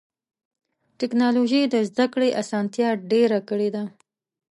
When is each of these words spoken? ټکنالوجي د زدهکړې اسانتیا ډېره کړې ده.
ټکنالوجي 0.99 1.61
د 1.73 1.75
زدهکړې 1.89 2.29
اسانتیا 2.41 2.89
ډېره 3.11 3.39
کړې 3.49 3.69
ده. 3.75 3.83